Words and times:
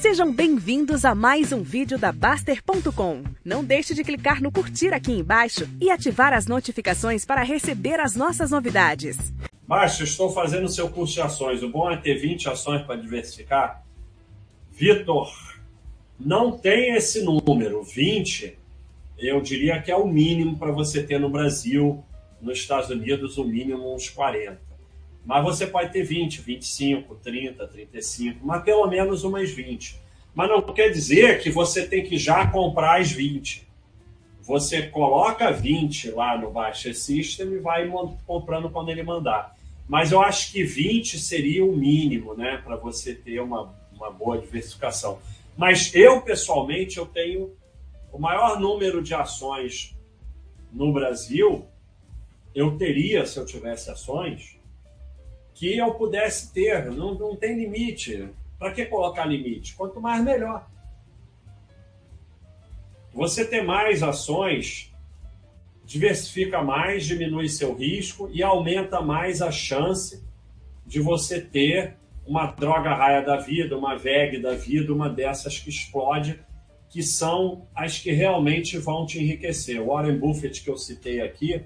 Sejam 0.00 0.32
bem-vindos 0.32 1.04
a 1.04 1.12
mais 1.12 1.52
um 1.52 1.60
vídeo 1.60 1.98
da 1.98 2.12
Baster.com. 2.12 3.24
Não 3.44 3.64
deixe 3.64 3.94
de 3.94 4.04
clicar 4.04 4.40
no 4.40 4.52
curtir 4.52 4.94
aqui 4.94 5.10
embaixo 5.10 5.68
e 5.80 5.90
ativar 5.90 6.32
as 6.32 6.46
notificações 6.46 7.24
para 7.24 7.42
receber 7.42 7.98
as 7.98 8.14
nossas 8.14 8.52
novidades. 8.52 9.16
Baixo, 9.66 10.04
estou 10.04 10.30
fazendo 10.30 10.66
o 10.66 10.68
seu 10.68 10.88
curso 10.88 11.14
de 11.14 11.20
ações. 11.20 11.64
O 11.64 11.68
bom 11.68 11.90
é 11.90 11.96
ter 11.96 12.14
20 12.14 12.48
ações 12.48 12.82
para 12.82 12.94
diversificar. 12.94 13.84
Vitor, 14.70 15.32
não 16.18 16.56
tem 16.56 16.94
esse 16.94 17.24
número. 17.24 17.82
20, 17.82 18.56
eu 19.18 19.40
diria 19.40 19.82
que 19.82 19.90
é 19.90 19.96
o 19.96 20.06
mínimo 20.06 20.56
para 20.56 20.70
você 20.70 21.02
ter 21.02 21.18
no 21.18 21.28
Brasil. 21.28 22.04
Nos 22.40 22.58
Estados 22.58 22.88
Unidos, 22.88 23.36
o 23.36 23.44
mínimo 23.44 23.92
uns 23.92 24.08
40. 24.08 24.67
Mas 25.28 25.44
você 25.44 25.66
pode 25.66 25.92
ter 25.92 26.02
20, 26.02 26.40
25, 26.40 27.14
30, 27.16 27.68
35, 27.68 28.38
mas 28.46 28.62
pelo 28.64 28.86
menos 28.86 29.24
umas 29.24 29.50
20. 29.50 30.00
Mas 30.34 30.48
não 30.48 30.62
quer 30.62 30.88
dizer 30.88 31.42
que 31.42 31.50
você 31.50 31.86
tem 31.86 32.02
que 32.02 32.16
já 32.16 32.46
comprar 32.46 32.98
as 32.98 33.12
20. 33.12 33.68
Você 34.40 34.86
coloca 34.86 35.52
20 35.52 36.12
lá 36.12 36.38
no 36.38 36.50
Baixa 36.50 36.94
System 36.94 37.52
e 37.52 37.58
vai 37.58 37.86
comprando 38.26 38.70
quando 38.70 38.88
ele 38.88 39.02
mandar. 39.02 39.54
Mas 39.86 40.12
eu 40.12 40.22
acho 40.22 40.50
que 40.50 40.64
20 40.64 41.18
seria 41.18 41.62
o 41.62 41.76
mínimo, 41.76 42.34
né, 42.34 42.62
para 42.64 42.76
você 42.76 43.14
ter 43.14 43.38
uma, 43.40 43.74
uma 43.92 44.10
boa 44.10 44.38
diversificação. 44.38 45.18
Mas 45.58 45.94
eu, 45.94 46.22
pessoalmente, 46.22 46.96
eu 46.96 47.04
tenho 47.04 47.54
o 48.10 48.18
maior 48.18 48.58
número 48.58 49.02
de 49.02 49.12
ações 49.12 49.94
no 50.72 50.90
Brasil, 50.90 51.66
eu 52.54 52.78
teria, 52.78 53.26
se 53.26 53.38
eu 53.38 53.44
tivesse 53.44 53.90
ações, 53.90 54.57
que 55.58 55.76
eu 55.76 55.92
pudesse 55.94 56.52
ter. 56.52 56.84
Não, 56.86 57.14
não 57.14 57.34
tem 57.34 57.58
limite. 57.58 58.28
Para 58.58 58.72
que 58.72 58.86
colocar 58.86 59.24
limite? 59.26 59.74
Quanto 59.74 60.00
mais, 60.00 60.24
melhor. 60.24 60.70
Você 63.12 63.44
ter 63.44 63.62
mais 63.62 64.02
ações 64.02 64.94
diversifica 65.84 66.62
mais, 66.62 67.06
diminui 67.06 67.48
seu 67.48 67.74
risco 67.74 68.30
e 68.32 68.42
aumenta 68.42 69.00
mais 69.00 69.42
a 69.42 69.50
chance 69.50 70.22
de 70.86 71.00
você 71.00 71.40
ter 71.40 71.96
uma 72.26 72.52
droga 72.52 72.94
raia 72.94 73.22
da 73.22 73.38
vida, 73.38 73.76
uma 73.76 73.96
VEG 73.96 74.38
da 74.38 74.54
vida, 74.54 74.92
uma 74.92 75.08
dessas 75.08 75.58
que 75.58 75.70
explode, 75.70 76.40
que 76.90 77.02
são 77.02 77.66
as 77.74 77.98
que 77.98 78.12
realmente 78.12 78.76
vão 78.78 79.06
te 79.06 79.18
enriquecer. 79.18 79.80
O 79.80 79.86
Warren 79.86 80.18
Buffett 80.18 80.62
que 80.62 80.70
eu 80.70 80.76
citei 80.76 81.22
aqui, 81.22 81.64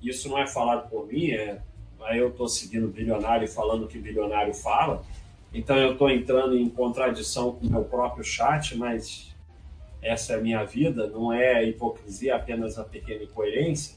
isso 0.00 0.28
não 0.28 0.38
é 0.38 0.46
falado 0.46 0.88
por 0.88 1.08
mim, 1.08 1.32
é 1.32 1.60
Aí 2.06 2.18
eu 2.18 2.28
estou 2.28 2.48
seguindo 2.48 2.86
bilionário 2.86 3.44
e 3.44 3.48
falando 3.48 3.88
que 3.88 3.98
bilionário 3.98 4.54
fala. 4.54 5.02
Então 5.52 5.76
eu 5.76 5.92
estou 5.92 6.08
entrando 6.08 6.56
em 6.56 6.68
contradição 6.68 7.52
com 7.52 7.66
o 7.66 7.70
meu 7.70 7.84
próprio 7.84 8.22
chat, 8.22 8.76
mas 8.76 9.34
essa 10.00 10.34
é 10.34 10.36
a 10.36 10.40
minha 10.40 10.62
vida, 10.64 11.08
não 11.08 11.32
é 11.32 11.64
hipocrisia, 11.64 12.36
apenas 12.36 12.78
a 12.78 12.84
pequena 12.84 13.24
incoerência. 13.24 13.96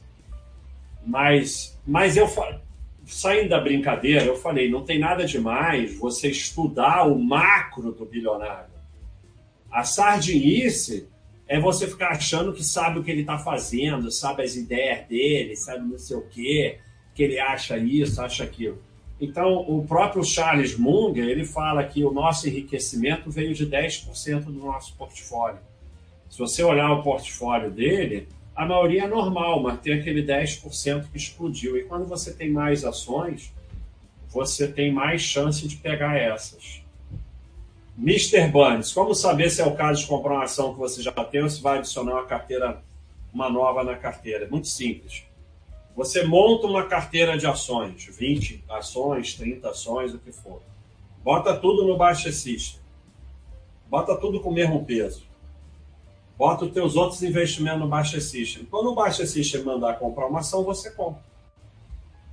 Mas, 1.05 1.79
mas 1.85 2.17
eu 2.17 2.27
saindo 3.05 3.49
da 3.49 3.59
brincadeira, 3.59 4.25
eu 4.25 4.35
falei, 4.35 4.71
não 4.71 4.83
tem 4.83 4.97
nada 4.97 5.23
demais 5.25 5.95
você 5.99 6.29
estudar 6.29 7.05
o 7.05 7.19
macro 7.19 7.91
do 7.91 8.05
bilionário. 8.05 8.73
A 9.71 9.83
sardinice 9.83 11.07
é 11.47 11.59
você 11.59 11.87
ficar 11.87 12.09
achando 12.09 12.53
que 12.53 12.63
sabe 12.63 12.99
o 12.99 13.03
que 13.03 13.11
ele 13.11 13.21
está 13.21 13.37
fazendo, 13.37 14.11
sabe 14.11 14.41
as 14.41 14.55
ideias 14.55 15.07
dele, 15.07 15.55
sabe 15.55 15.87
não 15.87 15.97
sei 15.99 16.17
o 16.17 16.27
quê 16.27 16.79
que 17.13 17.23
ele 17.23 17.39
acha 17.39 17.77
isso, 17.77 18.21
acha 18.21 18.43
aquilo. 18.43 18.81
Então, 19.19 19.65
o 19.67 19.85
próprio 19.85 20.23
Charles 20.23 20.77
Munger, 20.77 21.27
ele 21.27 21.43
fala 21.43 21.83
que 21.83 22.03
o 22.05 22.11
nosso 22.11 22.47
enriquecimento 22.47 23.29
veio 23.29 23.53
de 23.53 23.67
10% 23.67 24.45
do 24.45 24.53
nosso 24.53 24.95
portfólio. 24.95 25.59
Se 26.29 26.39
você 26.39 26.63
olhar 26.63 26.91
o 26.91 27.03
portfólio 27.03 27.69
dele, 27.69 28.27
a 28.55 28.65
maioria 28.65 29.03
é 29.03 29.07
normal, 29.07 29.61
mas 29.61 29.79
tem 29.81 29.93
aquele 29.93 30.23
10% 30.23 31.09
que 31.11 31.17
explodiu. 31.17 31.77
E 31.77 31.83
quando 31.83 32.05
você 32.05 32.33
tem 32.33 32.49
mais 32.49 32.85
ações, 32.85 33.53
você 34.29 34.67
tem 34.67 34.91
mais 34.91 35.21
chance 35.21 35.67
de 35.67 35.75
pegar 35.75 36.15
essas. 36.15 36.81
Mr. 37.97 38.47
Burns, 38.47 38.93
como 38.93 39.13
saber 39.13 39.49
se 39.49 39.61
é 39.61 39.65
o 39.65 39.75
caso 39.75 40.01
de 40.01 40.07
comprar 40.07 40.35
uma 40.35 40.43
ação 40.43 40.73
que 40.73 40.79
você 40.79 41.01
já 41.01 41.11
tem 41.11 41.41
ou 41.41 41.49
se 41.49 41.61
vai 41.61 41.79
adicionar 41.79 42.13
uma 42.13 42.25
carteira, 42.25 42.81
uma 43.33 43.49
nova 43.49 43.83
na 43.83 43.95
carteira? 43.97 44.47
Muito 44.49 44.67
simples. 44.67 45.23
Você 45.99 46.23
monta 46.23 46.65
uma 46.65 46.85
carteira 46.85 47.37
de 47.37 47.45
ações, 47.45 48.05
20 48.05 48.63
ações, 48.69 49.33
30 49.33 49.69
ações, 49.69 50.13
o 50.13 50.17
que 50.17 50.31
for. 50.31 50.61
Bota 51.21 51.53
tudo 51.53 51.85
no 51.85 51.97
Baixa 51.97 52.31
System. 52.31 52.79
Bota 53.85 54.15
tudo 54.15 54.39
com 54.39 54.47
o 54.47 54.53
mesmo 54.53 54.85
peso. 54.85 55.23
Bota 56.37 56.63
os 56.63 56.71
teus 56.71 56.95
outros 56.95 57.21
investimentos 57.21 57.81
no 57.81 57.87
Baixa 57.89 58.21
System. 58.21 58.63
Quando 58.63 58.91
o 58.91 58.95
Baixa 58.95 59.25
System 59.25 59.63
mandar 59.63 59.99
comprar 59.99 60.27
uma 60.27 60.39
ação, 60.39 60.63
você 60.63 60.89
compra. 60.89 61.21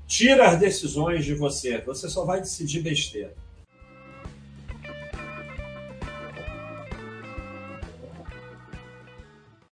Tira 0.06 0.48
as 0.48 0.60
decisões 0.60 1.24
de 1.24 1.34
você. 1.34 1.78
Você 1.80 2.08
só 2.08 2.24
vai 2.24 2.38
decidir 2.38 2.82
besteira. 2.82 3.34